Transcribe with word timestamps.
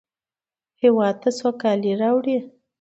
هېواد 0.81 1.15
ته 1.21 1.29
سوکالي 1.39 1.93
راوړئ 2.01 2.37